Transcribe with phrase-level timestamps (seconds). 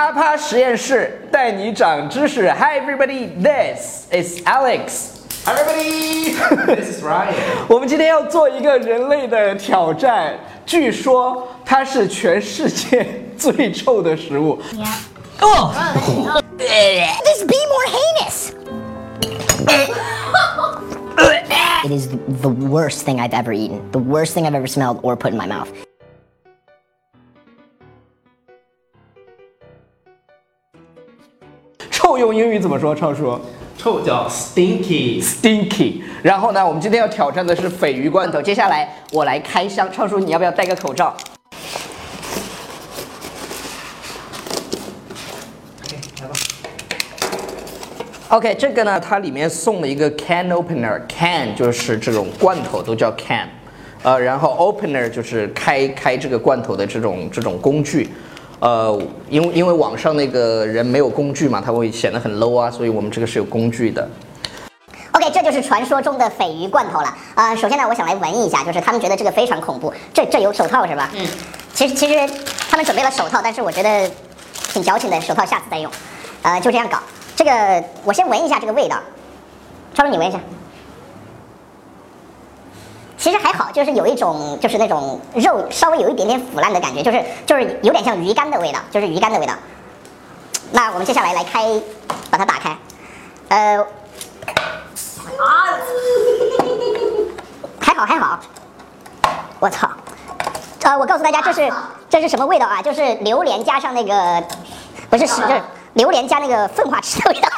[0.00, 2.50] 啪啪实验室带你长知识。
[2.52, 5.10] Hi everybody, this is Alex.
[5.44, 7.34] Hi Everybody, this is Ryan.
[7.68, 14.58] 我们今天要做一个人类的挑战，据说它是全世界最臭的食物。
[15.42, 15.70] Oh,
[16.56, 18.54] this be more heinous.
[21.84, 22.08] it is
[22.40, 23.82] the worst thing I've ever eaten.
[23.92, 25.68] The worst thing I've ever smelled or put in my mouth.
[32.20, 32.94] 用英语怎么说？
[32.94, 33.40] 超叔
[33.78, 36.02] 臭叫 stinky，，stinky。
[36.22, 38.42] 然后呢，我们今天要挑战的是鲱鱼罐头。
[38.42, 41.16] 接下来我来开箱，超叔你要不要戴个口罩
[45.82, 46.34] ？OK，来吧。
[48.28, 53.48] OK，这个呢，它里面送了一个 can opener，can 就是这种罐头都叫 can，
[54.02, 58.10] 呃，然后 opener 就是开开这个罐头的这种这种工具，
[58.60, 64.08] 呃，因为因为网上那个人没有工具嘛，他会显得很 low 啊，所以我们这个是有工具的。
[65.12, 67.16] OK，这就是传说中的鲱鱼罐头了。
[67.34, 69.92] 呃，首先呢，我想来闻一下，就是他们觉得这个非常恐怖。
[70.14, 71.10] 这这有手套是吧？
[71.14, 71.26] 嗯。
[71.72, 72.14] 其实其实
[72.68, 74.10] 他们准备了手套，但是我觉得
[74.72, 75.90] 挺矫情的，手套下次再用。
[76.42, 76.98] 呃，就这样搞。
[77.34, 78.98] 这个我先闻一下这个味道，
[79.94, 80.38] 超叔你闻一下。
[83.20, 89.52] 其实还好，就是有一种就是那种肉稍微有一点点腐烂的感觉，就是就是有点像鱼干的味道，就是鱼干的味道。
[90.72, 91.68] 那我们接下来来开，
[92.30, 92.74] 把它打开。
[93.48, 93.84] 呃，
[97.78, 98.40] 还好还好，
[99.58, 99.86] 我操！
[100.84, 101.70] 呃，我告诉大家，这是
[102.08, 102.80] 这是什么味道啊？
[102.80, 104.42] 就是榴莲加上那个，
[105.10, 105.60] 不是屎，就是
[105.92, 107.48] 榴莲加那个粪化池的味道。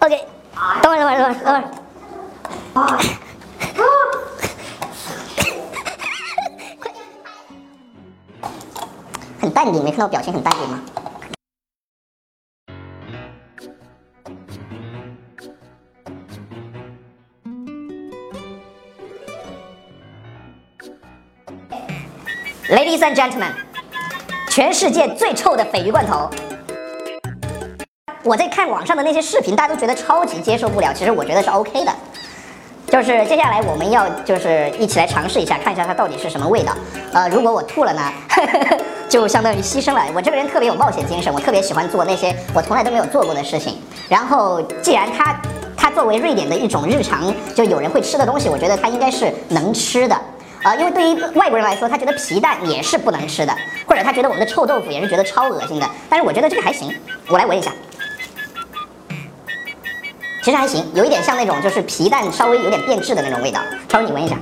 [0.06, 0.26] OK，
[0.80, 2.98] 等会儿等会儿等会儿等会儿。
[9.44, 10.80] 很淡定，没看到表情很淡定吗
[22.70, 23.52] ？Ladies and gentlemen，
[24.48, 26.30] 全世界最臭的鲱鱼罐头。
[28.22, 31.92] 我在看网上的那些视频，大家都觉得超级接受不了，其实我觉得是 OK 的。
[32.86, 36.74] 就是接下来我们要就是一起来尝试一下，看一下它到底是什么味道。
[37.12, 38.78] 呃，如果我吐了呢，呵呵呵
[39.08, 40.02] 就相当于牺牲了。
[40.14, 43.78] 我这个人特别有冒险精神，我特别喜欢做那些我从来都没有做过的事情。
[44.08, 45.40] 然后既然它
[45.76, 50.20] 它作为瑞典的一种日常，就有人会吃的东西，我觉得它应该是能吃的。
[50.62, 53.54] 呃，因为对于外国人来说，他觉得皮蛋也是不能吃的，
[53.86, 55.86] 或者他觉得我们的臭豆腐也是觉得超恶心的。
[56.08, 56.90] 但是我觉得这个还行，
[57.28, 57.70] 我来闻一下，
[60.42, 63.60] 其实还行，有一点像那种就是皮蛋稍微有点变质的那种味道。
[63.88, 64.38] 超叔你闻一下，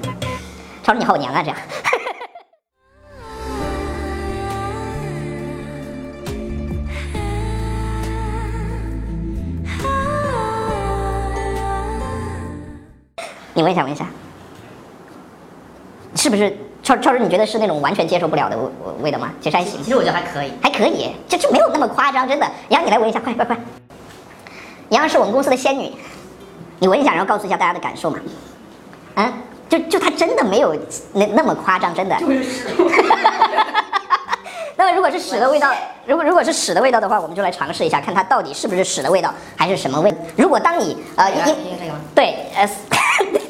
[0.84, 1.58] 超叔你好娘啊这样。
[13.62, 14.04] 你闻一下，闻一下，
[16.16, 17.24] 是不是超超人？
[17.24, 18.64] 你觉得是那种完全接受不了的味
[19.02, 19.30] 味道吗？
[19.40, 20.52] 其实还行，其实我觉得还可以。
[20.60, 22.50] 还可以，就就没有那么夸张，真的。
[22.70, 23.56] 杨，你来闻一下，快快快！
[24.88, 25.92] 杨是我们公司的仙女，
[26.80, 28.18] 你闻一下，然后告诉一下大家的感受嘛。
[29.14, 29.32] 嗯，
[29.68, 30.76] 就就它真的没有
[31.12, 32.16] 那那么夸张，真的。
[34.74, 35.70] 那么如果是屎的味道，
[36.06, 40.12] 如果如果是屎的味道的话，我们就来尝试一下，看它到底是不是屎的味道，还是什么味。
[40.36, 42.68] 如果当你呃来因听这个吗对呃，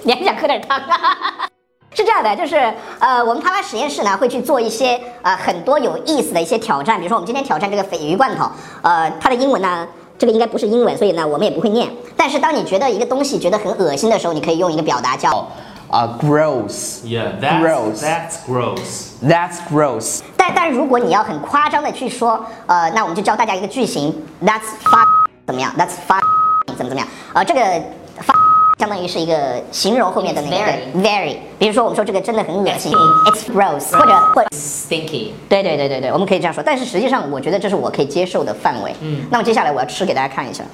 [0.05, 1.49] 你还想喝点汤啊？
[1.95, 2.57] 是这样的，就是
[2.99, 9.87] 呃，我们啪啪实验室呢会去做一些呃很多有意思的一些挑战，比如说我们今天挑战这个鲱鱼罐头，呃，它的英文呢，
[10.19, 11.91] 这个应该不是英文，所以呢我们也不会念。
[12.17, 15.47] 但是当你觉得一个东西觉得很恶心的时候，你可以用一个表达叫
[15.91, 18.01] 啊、g r o s s Yeah, that's Gross.
[18.01, 19.11] that's gross.
[19.23, 20.21] That's gross。
[20.39, 24.11] 但但如果你要很夸张的去说，呃，那我们就教大家一个句型
[24.43, 24.97] ，That's f
[25.47, 26.19] 怎么样？That's f
[26.69, 27.07] 怎么怎么样？
[27.35, 27.61] 呃，这个
[28.83, 32.91] 相当于是一个形容后面的那个 very，比如说我们说这个真的很恶心
[33.27, 36.61] ，It's gross，或者或者 Stinky，对对对对对，我们可以这样说。
[36.61, 38.93] 但是实际上，我觉得这是我可以接受的范围。
[39.01, 40.65] 嗯，那么接下来我要吃给大家看一下，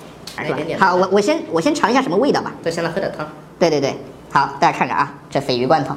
[0.78, 2.50] 好，我我先我先尝一下什么味道吧。
[2.62, 3.28] 对，先来喝点汤。
[3.58, 3.94] 对对对，
[4.32, 5.94] 好，大家看着啊，这鲱鱼罐头。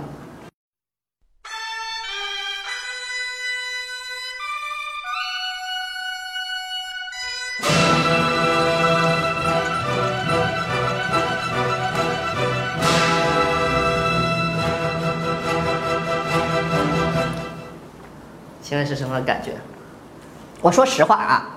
[18.71, 19.51] 现在是什么感觉？
[20.61, 21.49] 我说实话啊，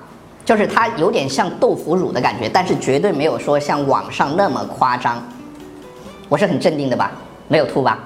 [0.45, 5.23] 就是它有点像豆腐乳的感觉，但是绝对没有说像网上那么夸张。
[6.29, 7.13] 我是很镇定的吧？
[7.47, 8.01] 没有吐吧？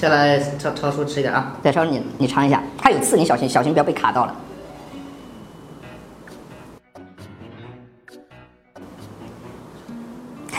[0.00, 1.54] 下来超超叔吃一点啊！
[1.62, 4.34] 对，超叔你你尝一下，它有刺，你小心小心不要被卡到了。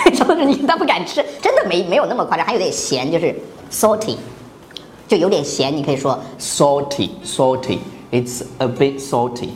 [0.14, 3.36] 超叔你他不敢吃，真的没没有那么夸张，还有点咸，就是
[3.72, 4.16] salty。
[5.10, 7.80] 就有点咸，你可以说 salty salty
[8.12, 9.50] it's a bit salty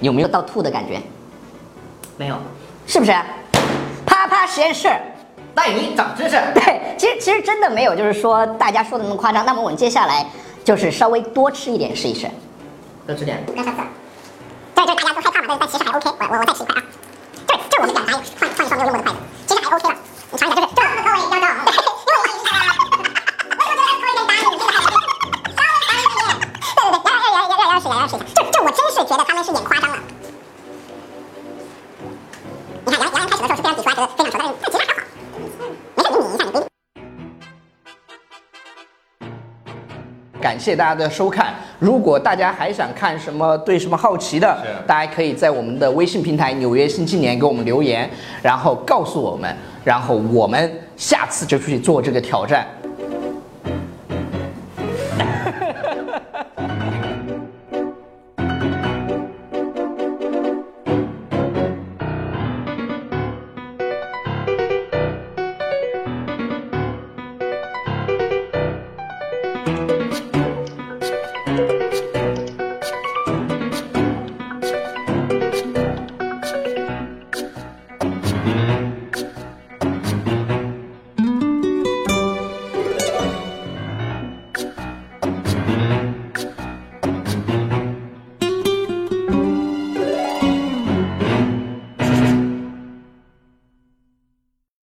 [0.00, 1.00] 有没有有到吐的感觉，
[2.18, 2.36] 没有，
[2.86, 3.12] 是不是？
[4.04, 4.90] 啪啪实验室。
[5.52, 6.36] 带你长知识。
[6.54, 9.44] 对，其实其实真的没有，就是说大家说的那么夸张。
[9.44, 10.24] 那么我们接下来
[10.64, 12.28] 就是稍微多吃一点试一试。
[13.06, 13.42] 多吃点。
[13.46, 13.82] 不要上色。
[14.74, 16.08] 对，就是大家都害怕嘛，但但其实还 OK。
[16.20, 16.84] 我我我再吃一块啊。
[34.30, 35.66] 抵触啊，觉得非常丑，但是其实
[35.96, 36.14] 还好。
[36.14, 36.66] 没事，你抿一下，你抿。
[40.40, 41.54] 感谢大家的收看。
[41.78, 44.56] 如果大家还想看什么，对什么好奇的，
[44.86, 48.08] 大家可以在我们的微信平台《纽约新青年》给我们留言，
[48.42, 49.54] 然后告诉我们，
[49.84, 52.66] 然后我们下次就去做这个挑战。